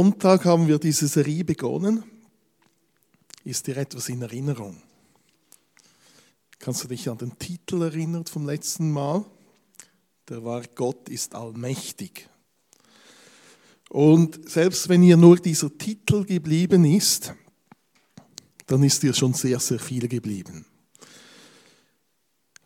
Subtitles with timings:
[0.00, 2.02] Sonntag haben wir diese Serie begonnen.
[3.44, 4.80] Ist dir etwas in Erinnerung?
[6.58, 9.26] Kannst du dich an den Titel erinnern vom letzten Mal?
[10.26, 12.30] Der war Gott ist allmächtig.
[13.90, 17.34] Und selbst wenn ihr nur dieser Titel geblieben ist,
[18.68, 20.64] dann ist dir schon sehr, sehr viel geblieben.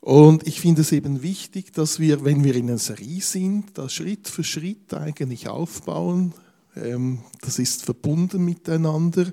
[0.00, 3.88] Und ich finde es eben wichtig, dass wir, wenn wir in einer Serie sind, da
[3.88, 6.32] Schritt für Schritt eigentlich aufbauen.
[6.76, 9.32] Ähm, das ist verbunden miteinander.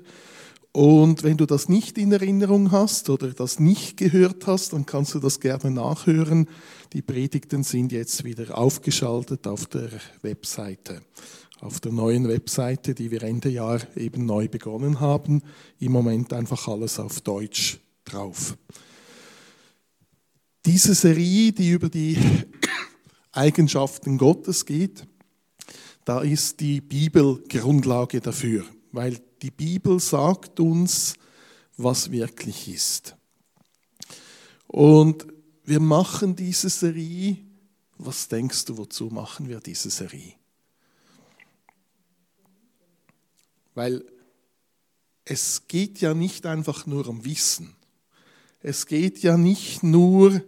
[0.72, 5.14] Und wenn du das nicht in Erinnerung hast oder das nicht gehört hast, dann kannst
[5.14, 6.48] du das gerne nachhören.
[6.94, 9.90] Die Predigten sind jetzt wieder aufgeschaltet auf der
[10.22, 11.02] Webseite,
[11.60, 15.42] auf der neuen Webseite, die wir Ende Jahr eben neu begonnen haben.
[15.78, 18.56] Im Moment einfach alles auf Deutsch drauf.
[20.64, 22.16] Diese Serie, die über die
[23.32, 25.06] Eigenschaften Gottes geht,
[26.04, 31.14] da ist die Bibel Grundlage dafür, weil die Bibel sagt uns,
[31.76, 33.16] was wirklich ist.
[34.66, 35.26] Und
[35.64, 37.36] wir machen diese Serie,
[37.98, 40.34] was denkst du, wozu machen wir diese Serie?
[43.74, 44.04] Weil
[45.24, 47.74] es geht ja nicht einfach nur um Wissen.
[48.60, 50.42] Es geht ja nicht nur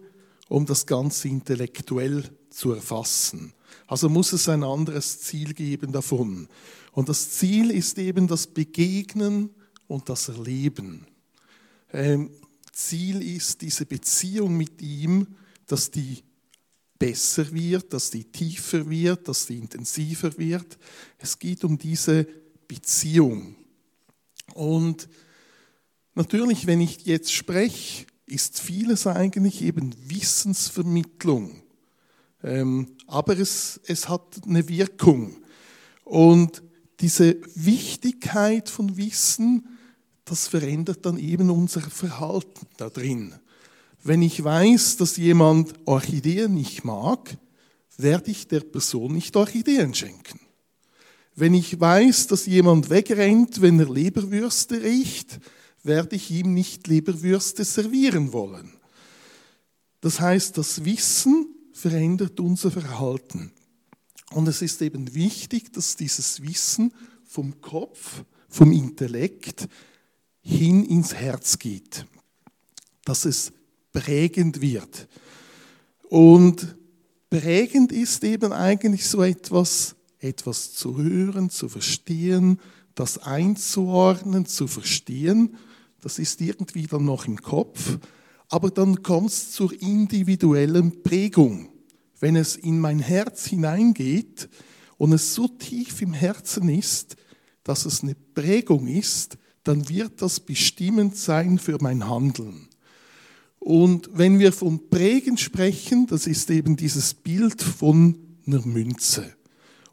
[0.49, 3.55] um das Ganze intellektuell zu erfassen.
[3.87, 6.49] Also muss es ein anderes Ziel geben davon.
[6.93, 9.51] Und das Ziel ist eben das Begegnen
[9.87, 11.07] und das Erleben.
[11.93, 12.31] Ähm,
[12.73, 15.27] Ziel ist diese Beziehung mit ihm,
[15.67, 16.23] dass die
[16.99, 20.79] besser wird, dass die tiefer wird, dass die intensiver wird.
[21.19, 22.27] Es geht um diese
[22.67, 23.57] Beziehung.
[24.55, 25.09] Und
[26.15, 31.64] natürlich, wenn ich jetzt spreche, ist vieles eigentlich eben Wissensvermittlung.
[32.45, 35.35] Ähm, aber es, es hat eine Wirkung.
[36.05, 36.63] Und
[37.01, 39.67] diese Wichtigkeit von Wissen,
[40.27, 43.35] das verändert dann eben unser Verhalten da drin.
[44.03, 47.37] Wenn ich weiß, dass jemand Orchideen nicht mag,
[47.97, 50.41] werde ich der Person nicht Orchideen schenken.
[51.35, 55.41] Wenn ich weiß, dass jemand wegrennt, wenn er Leberwürste riecht,
[55.83, 58.75] werde ich ihm nicht Leberwürste servieren wollen.
[60.01, 61.54] Das heißt, das Wissen
[61.91, 63.53] verändert unser Verhalten.
[64.33, 66.93] Und es ist eben wichtig, dass dieses Wissen
[67.25, 69.69] vom Kopf, vom Intellekt
[70.41, 72.07] hin ins Herz geht,
[73.05, 73.53] dass es
[73.93, 75.09] prägend wird.
[76.09, 76.77] Und
[77.31, 82.61] prägend ist eben eigentlich so etwas, etwas zu hören, zu verstehen,
[82.95, 85.57] das einzuordnen, zu verstehen
[86.05, 87.99] das ist irgendwie dann noch im Kopf,
[88.51, 91.71] aber dann kommt es zur individuellen Prägung.
[92.21, 94.49] Wenn es in mein Herz hineingeht
[94.99, 97.17] und es so tief im Herzen ist,
[97.65, 102.69] dass es eine Prägung ist, dann wird das bestimmend sein für mein Handeln.
[103.59, 109.33] Und wenn wir von Prägen sprechen, das ist eben dieses Bild von einer Münze.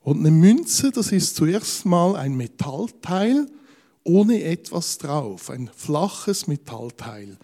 [0.02, 3.48] Und eine Münze, das ist zuerst mal ein Metallteil,
[4.04, 7.38] ohne etwas drauf, ein flaches Metallteil.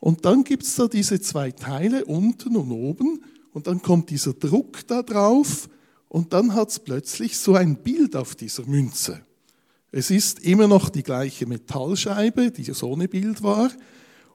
[0.00, 3.22] Und dann gibt es da diese zwei Teile unten und oben
[3.56, 5.70] und dann kommt dieser Druck da drauf
[6.10, 9.22] und dann hat es plötzlich so ein Bild auf dieser Münze.
[9.90, 13.70] Es ist immer noch die gleiche Metallscheibe, die so ohne Bild war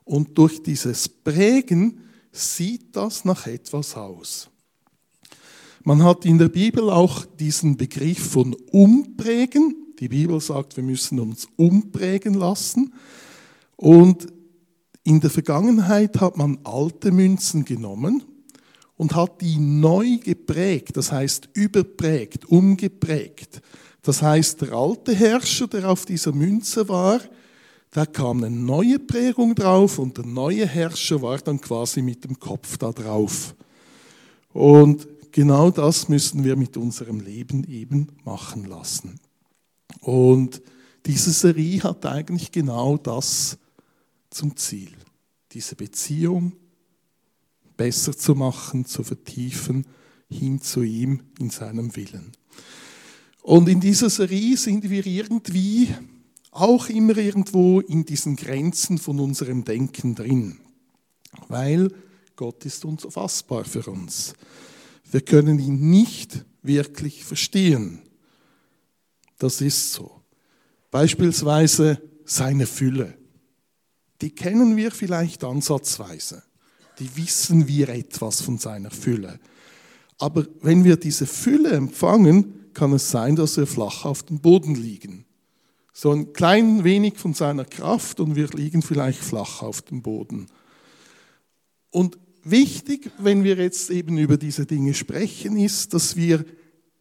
[0.06, 2.00] und durch dieses Prägen
[2.31, 4.50] sieht das nach etwas aus.
[5.84, 11.20] Man hat in der Bibel auch diesen Begriff von Umprägen, die Bibel sagt, wir müssen
[11.20, 12.92] uns umprägen lassen.
[13.76, 14.26] Und
[15.04, 18.24] in der Vergangenheit hat man alte Münzen genommen
[19.01, 23.59] und hat die neu geprägt, das heißt überprägt, umgeprägt.
[24.03, 27.19] Das heißt, der alte Herrscher, der auf dieser Münze war,
[27.89, 32.39] da kam eine neue Prägung drauf und der neue Herrscher war dann quasi mit dem
[32.39, 33.56] Kopf da drauf.
[34.53, 39.19] Und genau das müssen wir mit unserem Leben eben machen lassen.
[40.01, 40.62] Und
[41.07, 43.57] diese Serie hat eigentlich genau das
[44.30, 44.92] zum Ziel,
[45.51, 46.54] diese Beziehung
[47.77, 49.85] besser zu machen, zu vertiefen,
[50.29, 52.31] hin zu ihm in seinem Willen.
[53.41, 55.94] Und in dieser Serie sind wir irgendwie
[56.51, 60.59] auch immer irgendwo in diesen Grenzen von unserem Denken drin,
[61.47, 61.91] weil
[62.35, 64.33] Gott ist unfassbar für uns.
[65.12, 68.01] Wir können ihn nicht wirklich verstehen.
[69.39, 70.21] Das ist so.
[70.91, 73.18] Beispielsweise seine Fülle.
[74.21, 76.44] Die kennen wir vielleicht ansatzweise.
[77.01, 79.39] Die wissen wir etwas von seiner Fülle.
[80.19, 84.75] Aber wenn wir diese Fülle empfangen, kann es sein, dass wir flach auf dem Boden
[84.75, 85.25] liegen.
[85.94, 90.45] So ein klein wenig von seiner Kraft und wir liegen vielleicht flach auf dem Boden.
[91.89, 96.45] Und wichtig, wenn wir jetzt eben über diese Dinge sprechen, ist, dass wir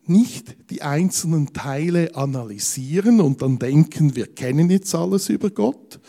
[0.06, 6.00] nicht die einzelnen Teile analysieren und dann denken, wir kennen jetzt alles über Gott,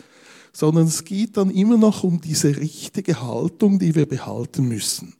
[0.52, 5.14] sondern es geht dann immer noch um diese richtige Haltung, die wir behalten müssen.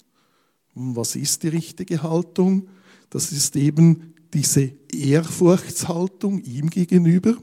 [0.75, 2.69] Und was ist die richtige Haltung?
[3.11, 7.37] Das ist eben diese Ehrfurchtshaltung ihm gegenüber.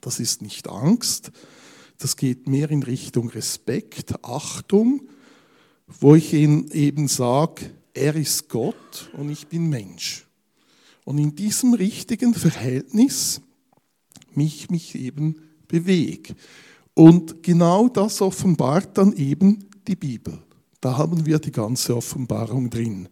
[0.00, 1.30] Das ist nicht Angst.
[1.98, 5.08] Das geht mehr in Richtung Respekt, Achtung,
[5.86, 10.26] wo ich ihm eben sage, er ist Gott und ich bin Mensch.
[11.04, 13.40] Und in diesem richtigen Verhältnis
[14.34, 15.36] mich, mich eben
[15.66, 16.34] bewege.
[16.98, 20.42] Und genau das offenbart dann eben die Bibel.
[20.80, 23.08] Da haben wir die ganze Offenbarung drin.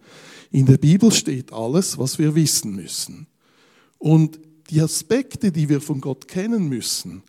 [0.51, 3.27] In der Bibel steht alles, was wir wissen müssen.
[3.97, 7.23] Und die Aspekte, die wir von Gott kennen müssen,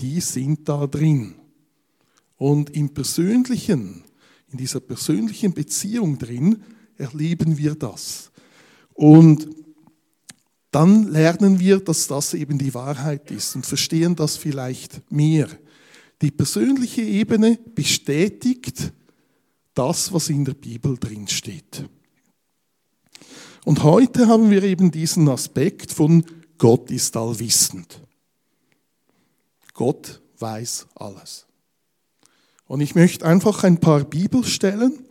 [0.00, 1.34] die sind da drin.
[2.36, 4.04] Und im persönlichen,
[4.50, 6.62] in dieser persönlichen Beziehung drin,
[6.98, 8.30] erleben wir das.
[8.92, 9.48] Und
[10.72, 15.48] dann lernen wir, dass das eben die Wahrheit ist und verstehen das vielleicht mehr.
[16.22, 18.92] Die persönliche Ebene bestätigt
[19.74, 21.88] das, was in der Bibel drin steht.
[23.64, 26.24] Und heute haben wir eben diesen Aspekt von
[26.58, 28.00] Gott ist allwissend.
[29.74, 31.46] Gott weiß alles.
[32.66, 35.04] Und ich möchte einfach ein paar Bibelstellen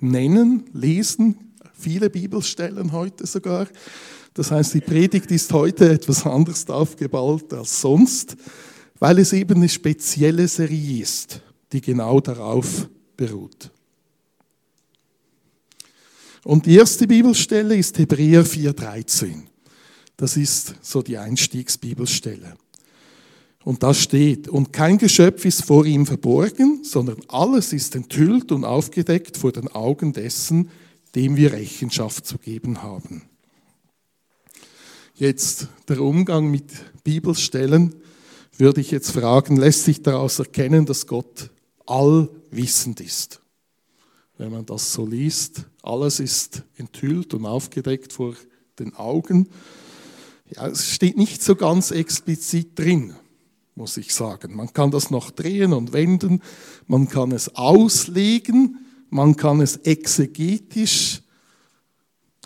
[0.00, 3.68] nennen, lesen, viele Bibelstellen heute sogar.
[4.34, 8.36] Das heißt, die Predigt ist heute etwas anders aufgebaut als sonst,
[9.02, 11.40] weil es eben eine spezielle Serie ist,
[11.72, 13.72] die genau darauf beruht.
[16.44, 19.40] Und die erste Bibelstelle ist Hebräer 4,13.
[20.16, 22.54] Das ist so die Einstiegsbibelstelle.
[23.64, 28.64] Und da steht, und kein Geschöpf ist vor ihm verborgen, sondern alles ist enthüllt und
[28.64, 30.70] aufgedeckt vor den Augen dessen,
[31.16, 33.22] dem wir Rechenschaft zu geben haben.
[35.16, 36.70] Jetzt der Umgang mit
[37.02, 37.96] Bibelstellen
[38.58, 41.50] würde ich jetzt fragen, lässt sich daraus erkennen, dass Gott
[41.86, 43.40] allwissend ist.
[44.38, 48.34] Wenn man das so liest, alles ist enthüllt und aufgedeckt vor
[48.78, 49.48] den Augen.
[50.54, 53.14] Ja, es steht nicht so ganz explizit drin,
[53.74, 54.54] muss ich sagen.
[54.54, 56.42] Man kann das noch drehen und wenden,
[56.86, 58.78] man kann es auslegen,
[59.10, 61.22] man kann es exegetisch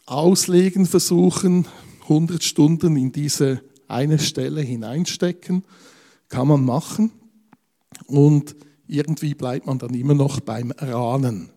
[0.06, 1.66] auslegen versuchen,
[2.02, 5.64] 100 Stunden in diese eine Stelle hineinstecken,
[6.28, 7.12] kann man machen.
[8.06, 8.56] Und
[8.86, 11.50] irgendwie bleibt man dann immer noch beim Rahnen.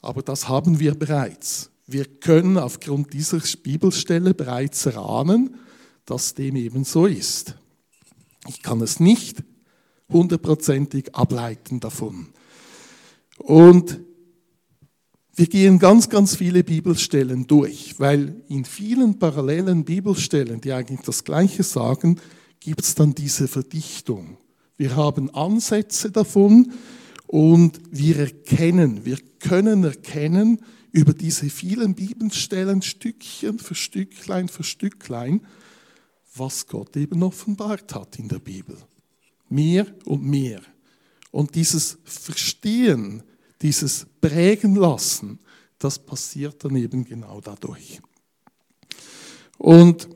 [0.00, 1.70] Aber das haben wir bereits.
[1.86, 5.56] Wir können aufgrund dieser Bibelstelle bereits rahnen,
[6.04, 7.56] dass dem eben so ist.
[8.48, 9.42] Ich kann es nicht
[10.10, 12.28] hundertprozentig ableiten davon.
[13.38, 14.00] Und
[15.34, 21.24] wir gehen ganz, ganz viele Bibelstellen durch, weil in vielen parallelen Bibelstellen, die eigentlich das
[21.24, 22.20] Gleiche sagen,
[22.60, 24.38] gibt es dann diese Verdichtung.
[24.76, 26.72] Wir haben Ansätze davon
[27.26, 30.60] und wir erkennen, wir können erkennen
[30.90, 35.40] über diese vielen Bibelstellen Stückchen für Stücklein für Stücklein,
[36.36, 38.76] was Gott eben offenbart hat in der Bibel.
[39.48, 40.60] Mehr und mehr.
[41.30, 43.22] Und dieses Verstehen,
[43.60, 45.40] dieses Prägen lassen,
[45.78, 48.00] das passiert dann eben genau dadurch.
[49.58, 50.08] Und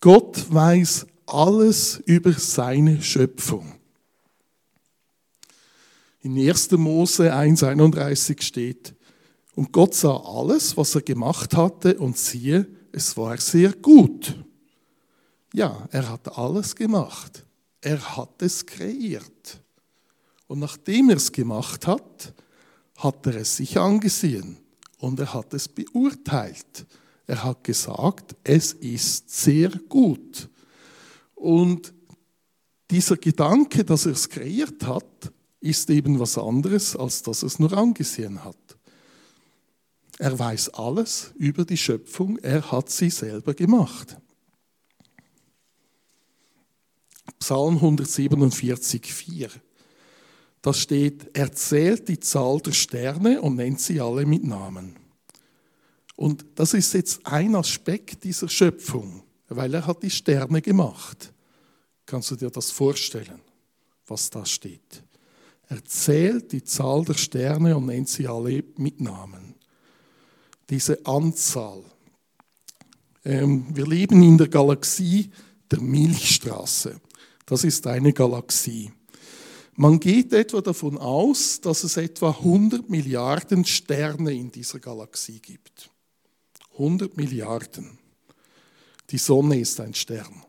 [0.00, 3.74] Gott weiß alles über seine Schöpfung.
[6.22, 6.72] In 1.
[6.72, 8.94] Mose 1,31 steht,
[9.54, 14.36] und Gott sah alles, was er gemacht hatte, und siehe, es war sehr gut.
[15.52, 17.44] Ja, er hat alles gemacht.
[17.80, 19.60] Er hat es kreiert.
[20.46, 22.34] Und nachdem er es gemacht hat,
[22.96, 24.58] hat er es sich angesehen
[24.98, 26.86] und er hat es beurteilt.
[27.26, 30.48] Er hat gesagt, es ist sehr gut.
[31.40, 31.94] Und
[32.90, 37.58] dieser Gedanke, dass er es kreiert hat, ist eben was anderes, als dass er es
[37.58, 38.56] nur angesehen hat.
[40.18, 44.18] Er weiß alles über die Schöpfung, er hat sie selber gemacht.
[47.38, 49.48] Psalm 147, 4.
[50.60, 54.96] Da steht, er zählt die Zahl der Sterne und nennt sie alle mit Namen.
[56.16, 61.32] Und das ist jetzt ein Aspekt dieser Schöpfung weil er hat die Sterne gemacht.
[62.06, 63.40] Kannst du dir das vorstellen,
[64.06, 65.02] was da steht?
[65.68, 69.54] Er zählt die Zahl der Sterne und nennt sie alle mit Namen.
[70.68, 71.84] Diese Anzahl,
[73.24, 75.30] Ähm, wir leben in der Galaxie
[75.70, 77.00] der Milchstraße.
[77.44, 78.90] Das ist eine Galaxie.
[79.74, 85.90] Man geht etwa davon aus, dass es etwa 100 Milliarden Sterne in dieser Galaxie gibt.
[86.72, 87.99] 100 Milliarden.
[89.10, 90.44] Die Sonne ist ein Stern.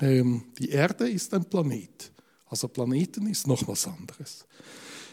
[0.00, 2.12] Ähm, die Erde ist ein Planet.
[2.46, 4.46] Also Planeten ist noch was anderes.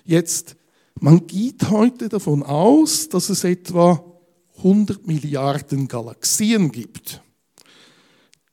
[0.05, 0.55] Jetzt,
[0.99, 4.03] man geht heute davon aus, dass es etwa
[4.57, 7.21] 100 Milliarden Galaxien gibt.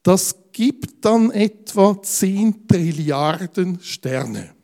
[0.03, 4.55] Das gibt dann etwa 10 Trilliarden Sterne.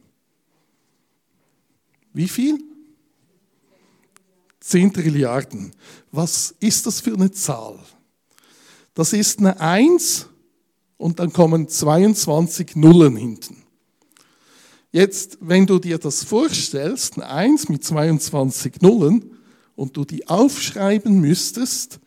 [2.12, 2.58] Wie viel?
[4.60, 5.72] 10 Trilliarden.
[6.10, 7.78] Was ist das für eine Zahl?
[8.96, 10.26] Das ist eine 1
[10.96, 13.62] und dann kommen 22 Nullen hinten.
[14.90, 19.36] Jetzt, wenn du dir das vorstellst, eine 1 mit 22 Nullen,
[19.76, 22.00] und du die aufschreiben müsstest,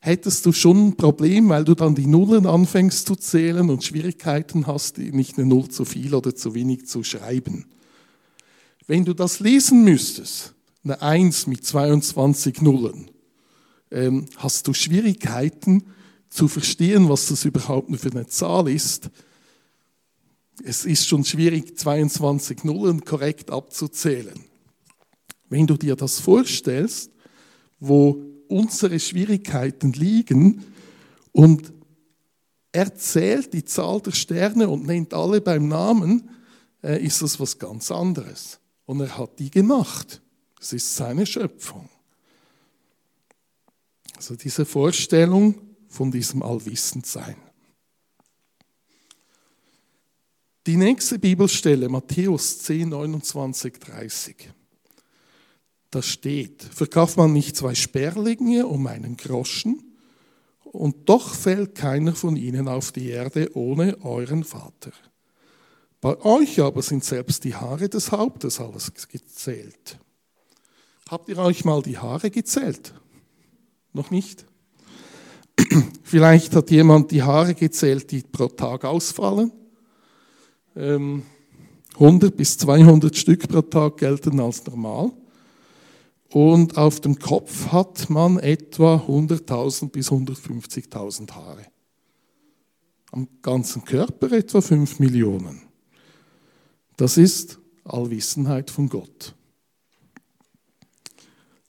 [0.00, 4.66] hättest du schon ein Problem, weil du dann die Nullen anfängst zu zählen und Schwierigkeiten
[4.66, 7.66] hast, nicht eine Null zu viel oder zu wenig zu schreiben.
[8.86, 13.10] Wenn du das lesen müsstest, eine 1 mit 22 Nullen,
[13.90, 15.84] ähm, hast du Schwierigkeiten
[16.32, 19.10] zu verstehen, was das überhaupt nur für eine Zahl ist.
[20.64, 24.42] Es ist schon schwierig, 22 Nullen korrekt abzuzählen.
[25.50, 27.10] Wenn du dir das vorstellst,
[27.80, 30.64] wo unsere Schwierigkeiten liegen
[31.32, 31.70] und
[32.72, 36.30] er zählt die Zahl der Sterne und nennt alle beim Namen,
[36.82, 38.58] äh, ist das was ganz anderes.
[38.86, 40.22] Und er hat die gemacht.
[40.58, 41.90] Es ist seine Schöpfung.
[44.16, 47.36] Also diese Vorstellung von diesem Allwissendsein.
[50.66, 54.50] Die nächste Bibelstelle, Matthäus 10, 29, 30.
[55.90, 59.82] Da steht, verkauft man nicht zwei Sperlinge um einen Groschen,
[60.64, 64.92] und doch fällt keiner von ihnen auf die Erde ohne euren Vater.
[66.00, 69.98] Bei euch aber sind selbst die Haare des Hauptes alles gezählt.
[71.10, 72.94] Habt ihr euch mal die Haare gezählt?
[73.92, 74.46] Noch nicht?
[76.02, 79.52] Vielleicht hat jemand die Haare gezählt, die pro Tag ausfallen.
[80.74, 81.22] 100
[81.96, 85.12] ähm, bis 200 Stück pro Tag gelten als normal.
[86.30, 91.66] Und auf dem Kopf hat man etwa 100.000 bis 150.000 Haare.
[93.10, 95.60] Am ganzen Körper etwa 5 Millionen.
[96.96, 99.34] Das ist Allwissenheit von Gott.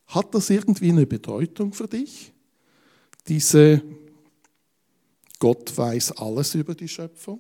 [0.07, 2.32] Hat das irgendwie eine Bedeutung für dich?
[3.27, 3.81] Diese
[5.39, 7.39] Gott weiß alles über die Schöpfung?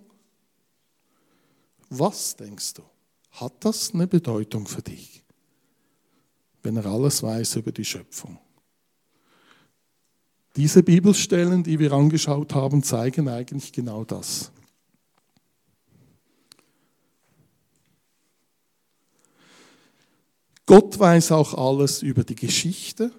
[1.89, 2.83] Was denkst du?
[3.31, 5.23] Hat das eine Bedeutung für dich?
[6.63, 8.39] wenn er alles weiß über die Schöpfung.
[10.55, 14.51] Diese Bibelstellen, die wir angeschaut haben, zeigen eigentlich genau das.
[20.65, 23.11] Gott weiß auch alles über die Geschichte,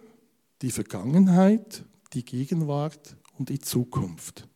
[0.63, 4.49] die Vergangenheit, die Gegenwart und die Zukunft.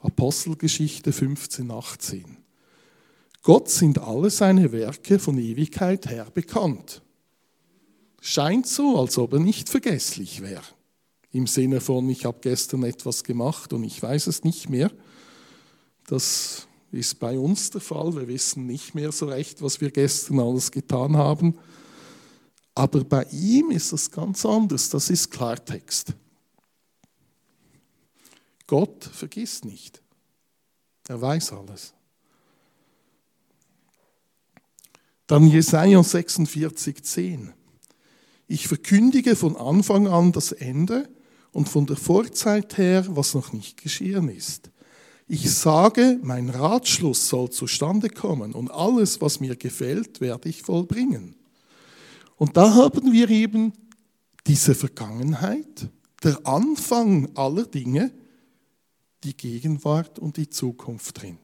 [0.00, 2.38] Apostelgeschichte 15, 18.
[3.42, 7.02] Gott sind alle seine Werke von Ewigkeit her bekannt
[8.22, 10.62] scheint so, als ob er nicht vergesslich wäre.
[11.32, 14.90] Im Sinne von, ich habe gestern etwas gemacht und ich weiß es nicht mehr.
[16.06, 18.14] Das ist bei uns der Fall.
[18.14, 21.58] Wir wissen nicht mehr so recht, was wir gestern alles getan haben.
[22.74, 24.88] Aber bei ihm ist es ganz anders.
[24.90, 26.14] Das ist Klartext.
[28.72, 30.00] Gott vergisst nicht.
[31.06, 31.92] Er weiß alles.
[35.26, 37.52] Dann Jesaja 46, 10.
[38.46, 41.06] Ich verkündige von Anfang an das Ende
[41.52, 44.70] und von der Vorzeit her, was noch nicht geschehen ist.
[45.28, 51.36] Ich sage, mein Ratschluss soll zustande kommen und alles, was mir gefällt, werde ich vollbringen.
[52.36, 53.74] Und da haben wir eben
[54.46, 55.90] diese Vergangenheit,
[56.24, 58.12] der Anfang aller Dinge,
[59.24, 61.38] die Gegenwart und die Zukunft drin.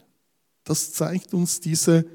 [0.64, 2.06] Das zeigt uns diese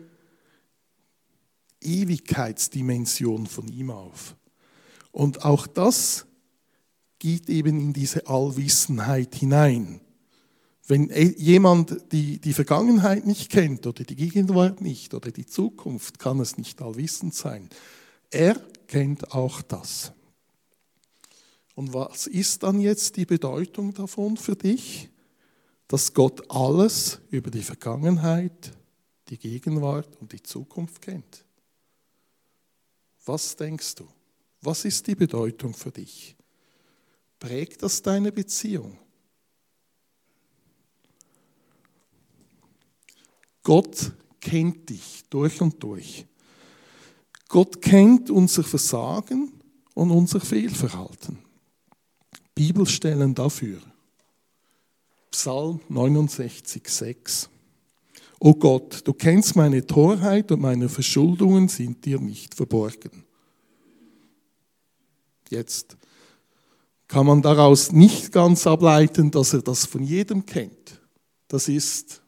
[1.82, 4.36] Ewigkeitsdimension von ihm auf.
[5.12, 6.26] Und auch das
[7.20, 10.02] geht eben in diese Allwissenheit hinein.
[10.86, 16.40] Wenn jemand die, die Vergangenheit nicht kennt oder die Gegenwart nicht oder die Zukunft, kann
[16.40, 17.70] es nicht allwissend sein.
[18.30, 18.56] Er
[18.88, 20.12] kennt auch das.
[21.76, 25.10] Und was ist dann jetzt die Bedeutung davon für dich?
[25.94, 28.72] dass Gott alles über die Vergangenheit,
[29.30, 31.46] die Gegenwart und die Zukunft kennt.
[33.26, 34.08] Was denkst du?
[34.60, 36.36] Was ist die Bedeutung für dich?
[37.38, 38.98] Prägt das deine Beziehung?
[43.62, 46.26] Gott kennt dich durch und durch.
[47.50, 49.62] Gott kennt unser Versagen
[49.94, 51.38] und unser Fehlverhalten.
[52.56, 53.80] Bibelstellen dafür
[55.44, 57.50] Psalm 69, 6.
[58.40, 63.26] O Gott, du kennst meine Torheit und meine Verschuldungen sind dir nicht verborgen.
[65.50, 65.98] Jetzt
[67.10, 71.02] kann man daraus nicht ganz ableiten, dass er das von jedem kennt.
[71.50, 72.22] Das ist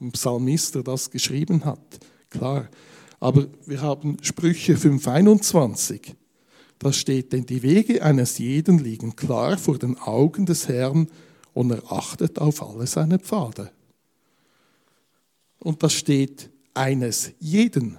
[0.00, 2.68] ein Psalmist, der das geschrieben hat, klar.
[3.20, 6.16] Aber wir haben Sprüche 5,21.
[6.80, 11.06] Da steht, denn die Wege eines jeden liegen klar vor den Augen des Herrn
[11.54, 13.72] und er achtet auf alle seine Pfade.
[15.58, 17.98] Und da steht eines jeden.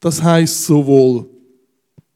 [0.00, 1.28] Das heißt, sowohl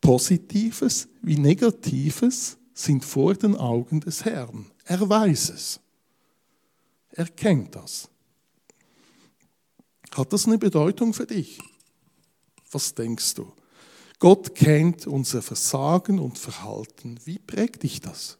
[0.00, 4.66] Positives wie Negatives sind vor den Augen des Herrn.
[4.84, 5.80] Er weiß es.
[7.10, 8.08] Er kennt das.
[10.12, 11.58] Hat das eine Bedeutung für dich?
[12.70, 13.52] Was denkst du?
[14.18, 17.18] Gott kennt unser Versagen und Verhalten.
[17.24, 18.38] Wie prägt dich das?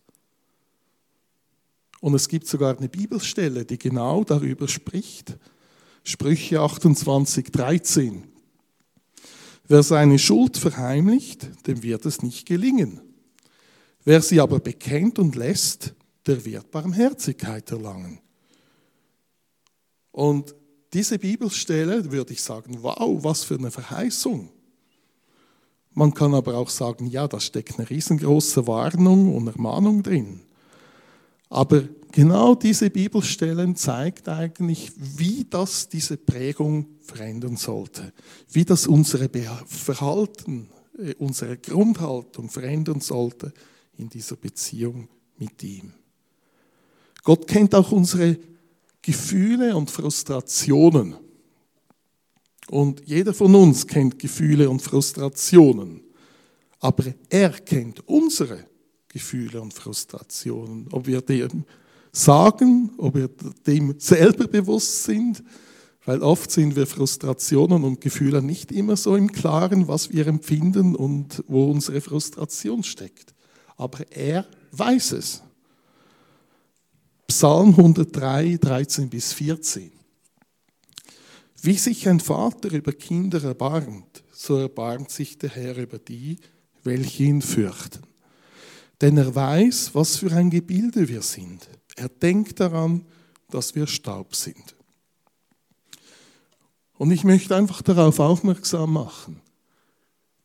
[2.01, 5.37] Und es gibt sogar eine Bibelstelle, die genau darüber spricht.
[6.05, 8.25] Sprüche 28, 13.
[9.69, 13.01] Wer seine Schuld verheimlicht, dem wird es nicht gelingen.
[14.05, 15.95] Wer sie aber bekennt und lässt,
[16.27, 18.21] der wird Barmherzigkeit erlangen.
[20.13, 20.55] Und
[20.93, 24.51] diese Bibelstelle würde ich sagen, wow, was für eine Verheißung.
[25.93, 30.46] Man kann aber auch sagen, ja, da steckt eine riesengroße Warnung und Ermahnung drin.
[31.49, 38.13] Aber genau diese Bibelstellen zeigt eigentlich, wie das diese Prägung verändern sollte,
[38.51, 39.29] wie das unsere
[39.67, 43.53] Verhalten, äh, unsere Grundhaltung verändern sollte
[43.97, 45.93] in dieser Beziehung mit ihm.
[47.23, 48.39] Gott kennt auch unsere
[49.03, 51.17] Gefühle und Frustrationen.
[52.69, 56.03] Und jeder von uns kennt Gefühle und Frustrationen.
[56.81, 58.67] Aber er kennt unsere
[59.17, 60.89] Gefühle und Frustrationen.
[60.93, 61.65] Ob wir dem
[62.13, 63.31] sagen, ob wir
[63.67, 65.43] dem selber bewusst sind,
[66.05, 70.95] weil oft sind wir Frustrationen und Gefühle nicht immer so im Klaren, was wir empfinden
[70.95, 73.33] und wo unsere Frustration steckt.
[73.79, 75.43] Aber er weiß es.
[77.27, 79.93] Psalm 103, 13 bis 14.
[81.63, 86.37] Wie sich ein Vater über Kinder erbarmt, so erbarmt sich der Herr über die,
[86.85, 88.06] welche ihn fürchten.
[89.01, 91.69] Denn er weiß, was für ein Gebilde wir sind.
[91.97, 93.05] Er denkt daran,
[93.51, 94.75] dass wir Staub sind.
[96.99, 99.41] Und ich möchte einfach darauf aufmerksam machen,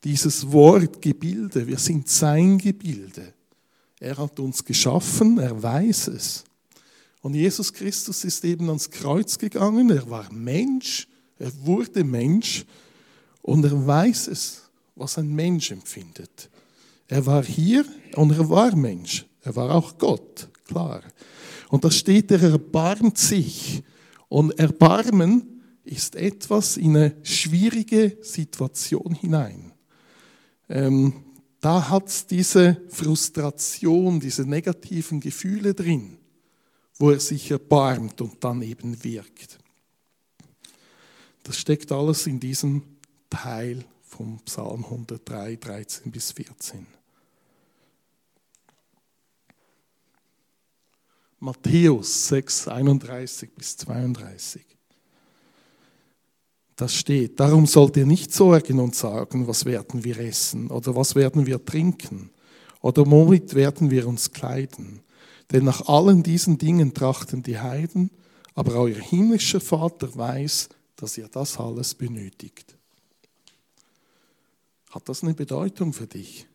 [0.04, 3.34] dieses Wort Gebilde, wir sind sein Gebilde.
[4.00, 6.44] Er hat uns geschaffen, er weiß es.
[7.22, 12.66] Und Jesus Christus ist eben ans Kreuz gegangen, er war Mensch, er wurde Mensch
[13.44, 14.64] und er weiß es,
[14.96, 16.50] was ein Mensch empfindet.
[17.12, 21.04] Er war hier und er war Mensch, er war auch Gott, klar.
[21.69, 23.84] Und da steht, er erbarmt sich.
[24.30, 29.74] Und Erbarmen ist etwas in eine schwierige Situation hinein.
[30.69, 31.13] Ähm,
[31.60, 36.17] da hat es diese Frustration, diese negativen Gefühle drin
[37.02, 39.58] wo er sich erbarmt und dann eben wirkt.
[41.41, 42.84] Das steckt alles in diesem
[43.28, 46.86] Teil vom Psalm 103, 13 bis 14.
[51.42, 54.64] Matthäus 6, 31 bis 32.
[56.76, 61.16] Das steht, darum sollt ihr nicht sorgen und sagen, was werden wir essen oder was
[61.16, 62.30] werden wir trinken
[62.82, 65.02] oder womit werden wir uns kleiden.
[65.52, 68.12] Denn nach allen diesen Dingen trachten die Heiden,
[68.54, 72.78] aber euer himmlischer Vater weiß, dass ihr das alles benötigt.
[74.92, 76.46] Hat das eine Bedeutung für dich,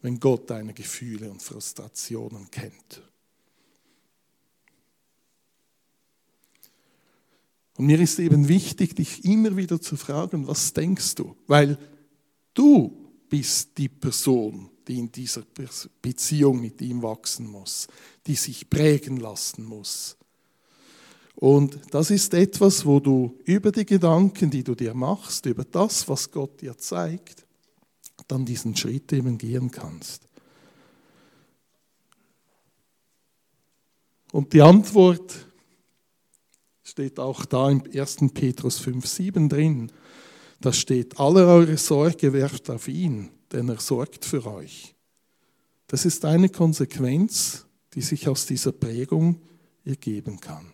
[0.00, 3.02] wenn Gott deine Gefühle und Frustrationen kennt?
[7.76, 11.34] Und mir ist eben wichtig, dich immer wieder zu fragen, was denkst du?
[11.46, 11.78] Weil
[12.54, 15.42] du bist die Person, die in dieser
[16.00, 17.88] Beziehung mit ihm wachsen muss,
[18.26, 20.16] die sich prägen lassen muss.
[21.34, 26.08] Und das ist etwas, wo du über die Gedanken, die du dir machst, über das,
[26.08, 27.44] was Gott dir zeigt,
[28.28, 30.28] dann diesen Schritt eben gehen kannst.
[34.30, 35.46] Und die Antwort
[36.94, 38.18] steht auch da im 1.
[38.32, 39.90] Petrus 5, 7 drin.
[40.60, 44.94] Da steht, alle eure Sorge werft auf ihn, denn er sorgt für euch.
[45.88, 49.40] Das ist eine Konsequenz, die sich aus dieser Prägung
[49.84, 50.70] ergeben kann.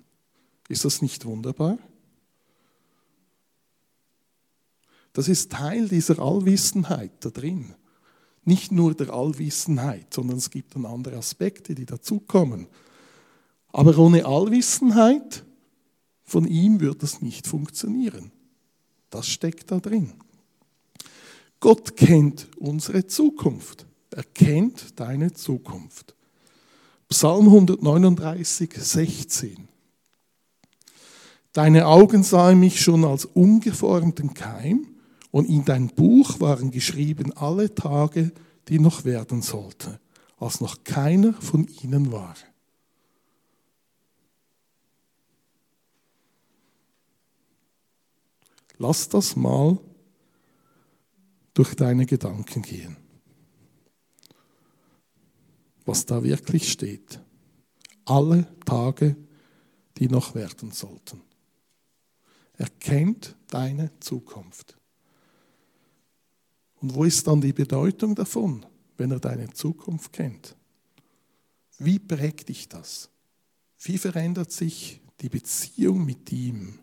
[0.68, 1.78] Ist das nicht wunderbar?
[5.14, 7.74] Das ist Teil dieser Allwissenheit da drin.
[8.44, 12.66] Nicht nur der Allwissenheit, sondern es gibt dann andere Aspekte, die dazukommen.
[13.72, 15.46] Aber ohne Allwissenheit
[16.30, 18.30] von ihm wird es nicht funktionieren.
[19.10, 20.12] Das steckt da drin.
[21.58, 23.84] Gott kennt unsere Zukunft.
[24.12, 26.14] Er kennt deine Zukunft.
[27.08, 29.68] Psalm 139, 16.
[31.52, 34.86] Deine Augen sahen mich schon als ungeformten Keim
[35.32, 38.30] und in dein Buch waren geschrieben alle Tage,
[38.68, 39.98] die noch werden sollten,
[40.38, 42.36] als noch keiner von ihnen war.
[48.82, 49.78] Lass das mal
[51.52, 52.96] durch deine Gedanken gehen,
[55.84, 57.20] was da wirklich steht.
[58.06, 59.16] Alle Tage,
[59.98, 61.20] die noch werden sollten.
[62.56, 64.78] Er kennt deine Zukunft.
[66.76, 68.64] Und wo ist dann die Bedeutung davon,
[68.96, 70.56] wenn er deine Zukunft kennt?
[71.76, 73.10] Wie prägt dich das?
[73.78, 76.78] Wie verändert sich die Beziehung mit ihm?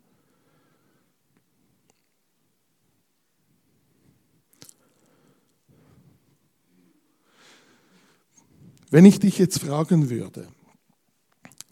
[8.90, 10.48] Wenn ich dich jetzt fragen würde,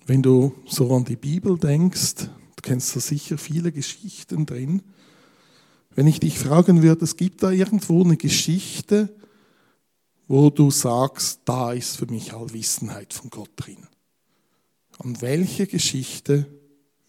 [0.05, 4.81] wenn du so an die Bibel denkst, du kennst da sicher viele Geschichten drin,
[5.95, 9.15] wenn ich dich fragen würde, es gibt da irgendwo eine Geschichte,
[10.27, 13.87] wo du sagst, da ist für mich Allwissenheit von Gott drin.
[14.97, 16.47] An welche Geschichte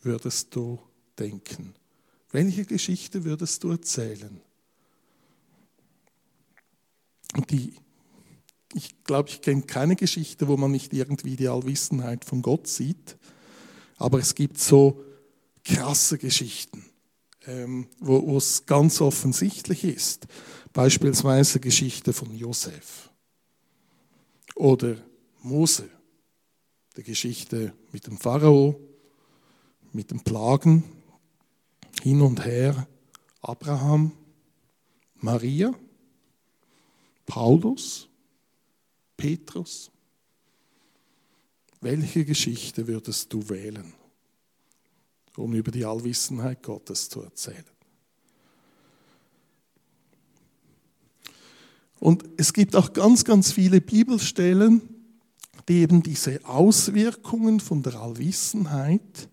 [0.02, 0.78] würdest du
[1.18, 1.74] denken?
[2.30, 4.40] Welche Geschichte würdest du erzählen?
[7.34, 7.74] Und die,
[8.76, 13.16] ich glaube, ich kenne keine Geschichte, wo man nicht irgendwie die Allwissenheit von Gott sieht,
[13.96, 15.02] aber es gibt so
[15.64, 16.84] krasse Geschichten
[17.46, 20.26] ähm, wo es ganz offensichtlich ist.
[20.72, 23.10] Beispielsweise Geschichte von Josef
[24.54, 24.96] oder
[25.42, 25.88] Mose,
[26.96, 28.78] die Geschichte mit dem Pharao,
[29.92, 30.84] mit den Plagen,
[32.02, 32.86] hin und her,
[33.40, 34.12] Abraham,
[35.14, 35.72] Maria,
[37.24, 38.08] Paulus,
[39.16, 39.90] Petrus.
[41.81, 43.94] Welche Geschichte würdest du wählen?
[45.37, 47.64] um über die Allwissenheit Gottes zu erzählen.
[51.98, 54.83] Und es gibt auch ganz, ganz viele Bibelstellen,
[55.68, 59.29] die eben diese Auswirkungen von der Allwissenheit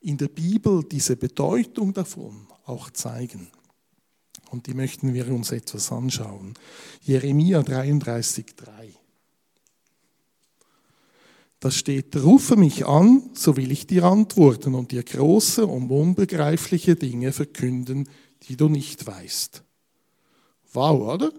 [0.00, 3.48] in der Bibel, diese Bedeutung davon auch zeigen.
[4.50, 6.54] Und die möchten wir uns etwas anschauen.
[7.02, 8.94] Jeremia 33, 3.
[11.60, 16.96] Da steht, rufe mich an, so will ich dir antworten und dir große und unbegreifliche
[16.96, 18.08] Dinge verkünden,
[18.44, 19.62] die du nicht weißt.
[20.72, 21.32] Wow, oder?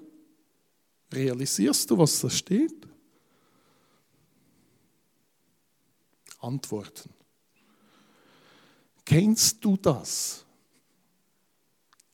[1.11, 2.87] Realisierst du, was da steht?
[6.39, 7.09] Antworten.
[9.03, 10.45] Kennst du das?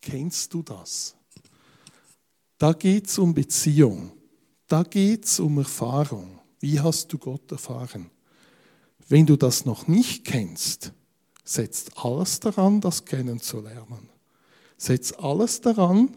[0.09, 1.17] Kennst du das?
[2.57, 4.13] Da geht es um Beziehung.
[4.65, 6.39] Da geht es um Erfahrung.
[6.61, 8.09] Wie hast du Gott erfahren?
[9.09, 10.93] Wenn du das noch nicht kennst,
[11.43, 14.07] setzt alles daran, das kennenzulernen.
[14.77, 16.15] Setz alles daran,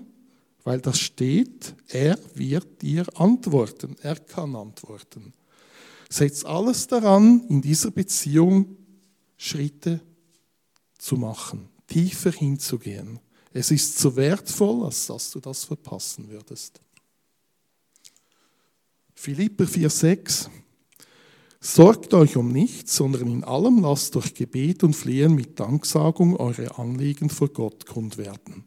[0.63, 5.33] weil das steht, er wird dir antworten, er kann antworten.
[6.09, 8.77] Setz alles daran, in dieser Beziehung
[9.37, 10.01] Schritte
[10.97, 13.19] zu machen, tiefer hinzugehen.
[13.53, 16.81] Es ist zu wertvoll, als dass du das verpassen würdest.
[19.15, 20.49] Philipper 4,6
[21.63, 26.79] Sorgt euch um nichts, sondern in allem lasst durch Gebet und Flehen mit Danksagung eure
[26.79, 28.67] Anliegen vor Gott kund werden.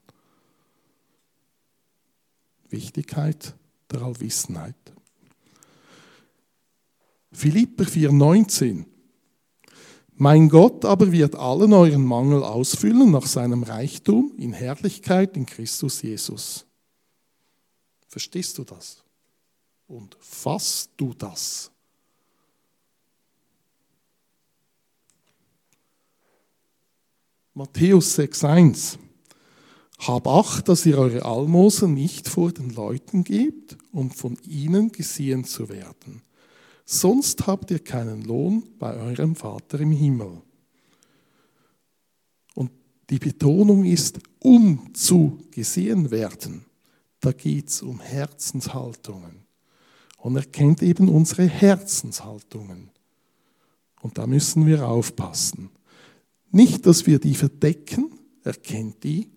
[2.70, 3.56] Wichtigkeit
[3.92, 4.76] der Allwissenheit.
[7.32, 8.86] Philipper 4,19
[10.16, 16.02] Mein Gott aber wird allen euren Mangel ausfüllen nach seinem Reichtum in Herrlichkeit in Christus
[16.02, 16.66] Jesus.
[18.08, 19.04] Verstehst du das?
[19.88, 21.72] Und fasst du das?
[27.56, 28.98] Matthäus 6,1
[30.00, 35.44] Hab Acht, dass ihr eure Almosen nicht vor den Leuten gebt, um von ihnen gesehen
[35.44, 36.22] zu werden.
[36.86, 40.42] Sonst habt ihr keinen Lohn bei eurem Vater im Himmel.
[42.56, 42.72] Und
[43.10, 46.66] die Betonung ist, um zu gesehen werden.
[47.22, 49.46] Da geht es um Herzenshaltungen.
[50.18, 52.90] Und er kennt eben unsere Herzenshaltungen.
[54.02, 55.70] Und da müssen wir aufpassen.
[56.52, 58.12] Nicht, dass wir die verdecken,
[58.44, 59.30] er kennt die,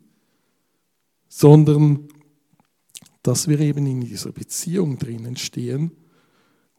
[1.28, 2.08] sondern
[3.22, 5.92] dass wir eben in dieser Beziehung drinnen stehen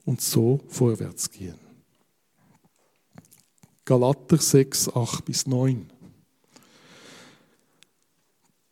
[0.07, 1.59] und so vorwärts gehen.
[3.83, 5.91] Galater 6, 8 bis 9.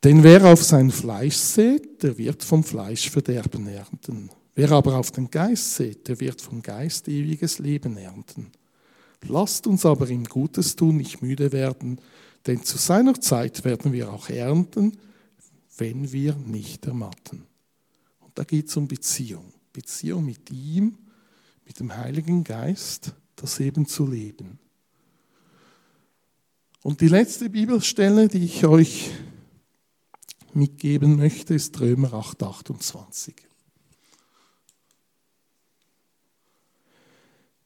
[0.04, 4.30] Denn wer auf sein Fleisch sät, der wird vom Fleisch Verderben ernten.
[4.56, 8.52] Wer aber auf den Geist sät, der wird vom Geist ewiges Leben ernten.
[9.28, 12.00] Lasst uns aber im Gutes tun nicht müde werden,
[12.48, 14.98] denn zu seiner Zeit werden wir auch ernten,
[15.78, 17.44] wenn wir nicht ermatten.
[18.20, 19.52] Und da geht es um Beziehung.
[19.74, 20.98] Beziehung mit ihm,
[21.66, 24.60] mit dem Heiligen Geist, das eben zu leben.
[26.82, 29.12] Und die letzte Bibelstelle, die ich euch
[30.54, 33.36] mitgeben möchte, ist Römer 8, 28.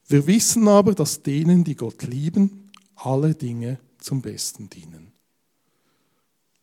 [0.07, 5.11] Wir wissen aber, dass denen, die Gott lieben, alle Dinge zum Besten dienen.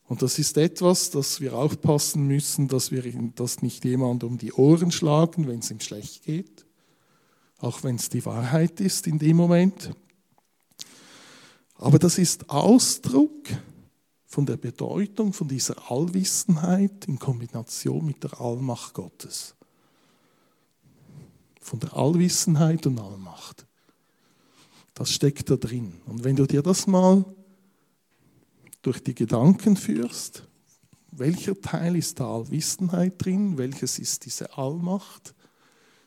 [0.09, 3.03] Und das ist etwas, das wir aufpassen müssen, dass wir
[3.35, 6.66] das nicht jemand um die Ohren schlagen, wenn es ihm schlecht geht,
[7.59, 9.91] auch wenn es die Wahrheit ist in dem Moment.
[11.75, 13.49] Aber das ist Ausdruck
[14.27, 19.57] von der Bedeutung von dieser Allwissenheit in Kombination mit der Allmacht Gottes
[21.67, 23.67] von der Allwissenheit und Allmacht.
[24.95, 25.95] Das steckt da drin.
[26.07, 27.25] Und wenn du dir das mal
[28.83, 30.45] durch die Gedanken führst,
[31.11, 35.35] welcher Teil ist der Allwissenheit drin, welches ist diese Allmacht,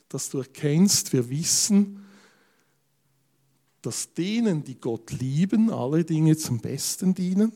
[0.10, 2.06] dass du erkennst, wir wissen,
[3.82, 7.54] dass denen, die Gott lieben, alle Dinge zum Besten dienen,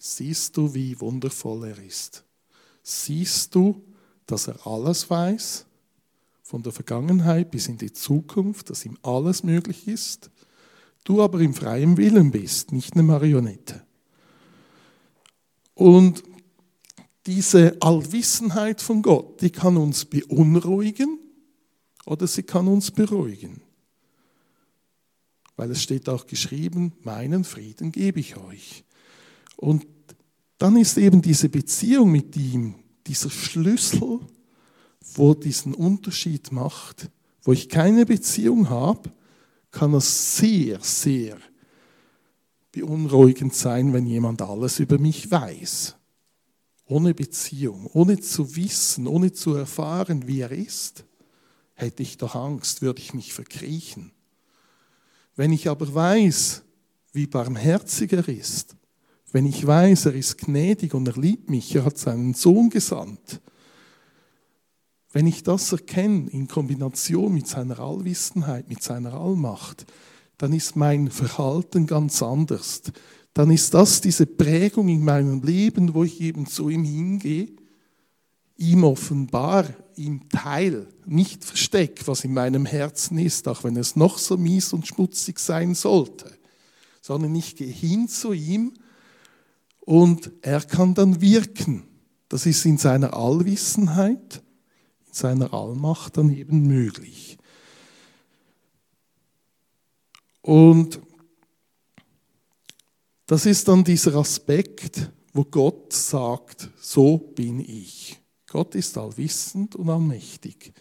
[0.00, 2.24] siehst du, wie wundervoll er ist.
[2.82, 3.84] Siehst du,
[4.26, 5.66] dass er alles weiß,
[6.42, 10.30] von der Vergangenheit bis in die Zukunft, dass ihm alles möglich ist,
[11.04, 13.84] du aber im freien Willen bist, nicht eine Marionette.
[15.74, 16.22] Und
[17.28, 21.18] diese Allwissenheit von Gott, die kann uns beunruhigen
[22.06, 23.60] oder sie kann uns beruhigen.
[25.54, 28.82] Weil es steht auch geschrieben, meinen Frieden gebe ich euch.
[29.56, 29.86] Und
[30.56, 34.20] dann ist eben diese Beziehung mit ihm, dieser Schlüssel,
[35.14, 37.10] wo diesen Unterschied macht,
[37.42, 39.12] wo ich keine Beziehung habe,
[39.70, 41.36] kann es sehr, sehr
[42.72, 45.97] beunruhigend sein, wenn jemand alles über mich weiß.
[46.88, 51.04] Ohne Beziehung, ohne zu wissen, ohne zu erfahren, wie er ist,
[51.74, 54.10] hätte ich doch Angst, würde ich mich verkriechen.
[55.36, 56.62] Wenn ich aber weiß,
[57.12, 58.74] wie barmherzig er ist,
[59.32, 63.40] wenn ich weiß, er ist gnädig und er liebt mich, er hat seinen Sohn gesandt,
[65.12, 69.86] wenn ich das erkenne in Kombination mit seiner Allwissenheit, mit seiner Allmacht,
[70.38, 72.82] dann ist mein Verhalten ganz anders.
[73.38, 77.52] Dann ist das diese Prägung in meinem Leben, wo ich eben zu ihm hingehe,
[78.56, 84.18] ihm offenbar, ihm teil, nicht versteck, was in meinem Herzen ist, auch wenn es noch
[84.18, 86.36] so mies und schmutzig sein sollte,
[87.00, 88.72] sondern ich gehe hin zu ihm
[89.82, 91.84] und er kann dann wirken.
[92.28, 94.42] Das ist in seiner Allwissenheit
[95.12, 97.38] seiner Allmacht dann eben möglich.
[100.42, 100.98] Und
[103.28, 108.18] das ist dann dieser Aspekt, wo Gott sagt, so bin ich.
[108.46, 110.72] Gott ist allwissend und allmächtig.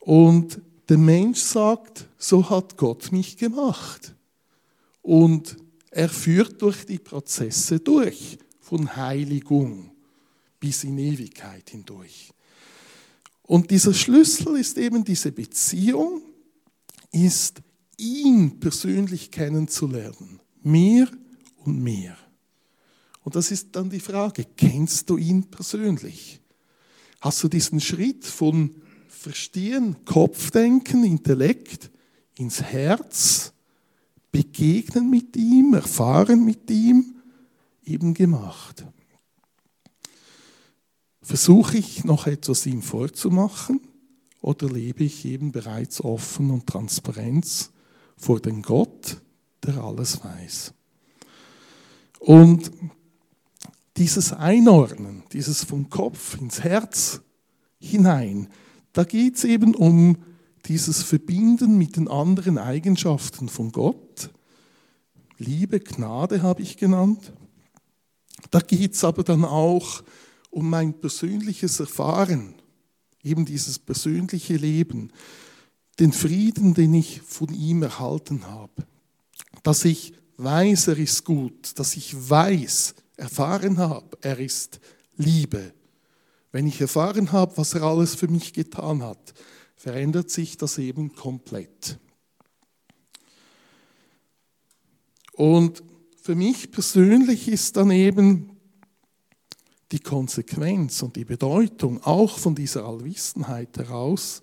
[0.00, 4.14] Und der Mensch sagt, so hat Gott mich gemacht.
[5.02, 5.58] Und
[5.90, 9.90] er führt durch die Prozesse durch, von Heiligung
[10.58, 12.32] bis in Ewigkeit hindurch.
[13.42, 16.22] Und dieser Schlüssel ist eben diese Beziehung,
[17.12, 17.60] ist
[17.98, 20.40] ihn persönlich kennenzulernen.
[20.62, 21.06] Mehr
[21.64, 22.16] und mehr.
[23.22, 26.40] Und das ist dann die Frage, kennst du ihn persönlich?
[27.20, 28.74] Hast du diesen Schritt von
[29.08, 31.90] Verstehen, Kopfdenken, Intellekt
[32.38, 33.52] ins Herz,
[34.32, 37.16] Begegnen mit ihm, Erfahren mit ihm
[37.84, 38.84] eben gemacht?
[41.20, 43.80] Versuche ich noch etwas ihm vorzumachen
[44.40, 47.70] oder lebe ich eben bereits offen und Transparenz
[48.16, 49.20] vor den Gott,
[49.62, 50.72] der alles weiß?
[52.20, 52.70] Und
[53.96, 57.22] dieses Einordnen, dieses vom Kopf ins Herz
[57.80, 58.48] hinein,
[58.92, 60.18] da geht es eben um
[60.66, 64.30] dieses Verbinden mit den anderen Eigenschaften von Gott.
[65.38, 67.32] Liebe, Gnade habe ich genannt.
[68.50, 70.02] Da geht es aber dann auch
[70.50, 72.54] um mein persönliches Erfahren,
[73.22, 75.10] eben dieses persönliche Leben,
[75.98, 78.86] den Frieden, den ich von ihm erhalten habe.
[79.62, 84.80] Dass ich weiß, er ist gut, dass ich weiß, erfahren habe, er ist
[85.16, 85.72] Liebe,
[86.52, 89.34] wenn ich erfahren habe, was er alles für mich getan hat,
[89.76, 91.98] verändert sich das eben komplett.
[95.32, 95.82] Und
[96.22, 98.50] für mich persönlich ist dann eben
[99.92, 104.42] die Konsequenz und die Bedeutung auch von dieser Allwissenheit heraus,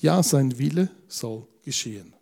[0.00, 2.14] ja, sein Wille soll geschehen.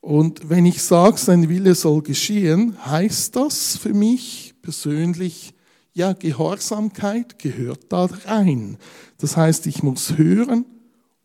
[0.00, 5.52] Und wenn ich sage, sein Wille soll geschehen, heißt das für mich persönlich,
[5.92, 8.76] ja, Gehorsamkeit gehört da rein.
[9.18, 10.66] Das heißt, ich muss hören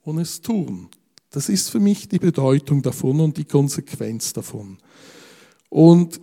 [0.01, 0.89] und es tun.
[1.29, 4.77] Das ist für mich die Bedeutung davon und die Konsequenz davon.
[5.69, 6.19] Und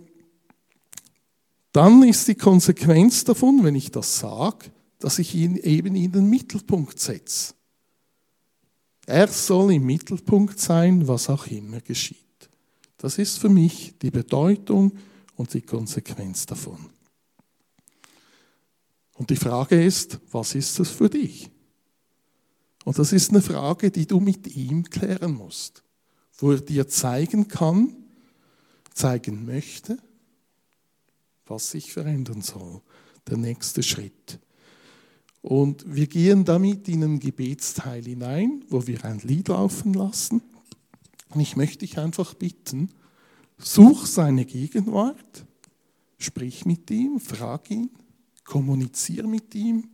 [1.71, 6.29] dann ist die Konsequenz davon, wenn ich das sage, dass ich ihn eben in den
[6.29, 7.53] Mittelpunkt setze.
[9.05, 12.28] Er soll im Mittelpunkt sein, was auch immer geschieht.
[12.99, 14.91] Das ist für mich die Bedeutung
[15.35, 16.89] und die Konsequenz davon.
[19.15, 21.49] Und die Frage ist, was ist das für dich?
[22.83, 25.83] Und das ist eine Frage, die du mit ihm klären musst,
[26.37, 27.95] wo er dir zeigen kann,
[28.93, 29.97] zeigen möchte,
[31.45, 32.81] was sich verändern soll,
[33.27, 34.39] der nächste Schritt.
[35.41, 40.41] Und wir gehen damit in einen Gebetsteil hinein, wo wir ein Lied laufen lassen.
[41.29, 42.91] Und ich möchte dich einfach bitten,
[43.57, 45.45] such seine Gegenwart,
[46.17, 47.91] sprich mit ihm, frag ihn,
[48.43, 49.89] kommunizier mit ihm,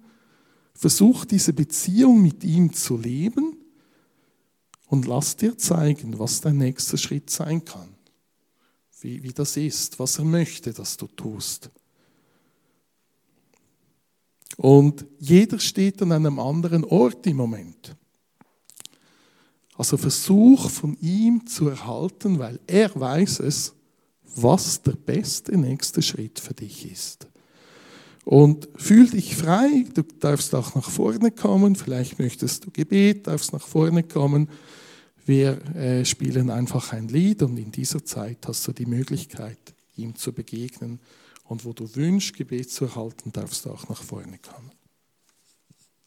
[0.74, 3.58] versuch diese Beziehung mit ihm zu leben
[4.88, 7.96] und lass dir zeigen, was dein nächster Schritt sein kann
[9.06, 11.70] wie, wie das ist, was er möchte, dass du tust.
[14.58, 17.96] Und jeder steht an einem anderen Ort im Moment.
[19.78, 23.74] Also versuch von ihm zu erhalten, weil er weiß es,
[24.36, 27.28] was der beste nächste Schritt für dich ist.
[28.24, 33.54] Und fühl dich frei, du darfst auch nach vorne kommen, vielleicht möchtest du Gebet, darfst
[33.54, 34.50] nach vorne kommen.
[35.26, 39.60] Wir äh, spielen einfach ein Lied und in dieser Zeit hast du die Möglichkeit,
[39.96, 41.00] ihm zu begegnen.
[41.44, 44.72] Und wo du wünschst, Gebet zu erhalten, darfst du auch nach vorne kommen.